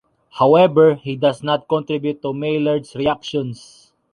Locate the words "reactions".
2.95-3.93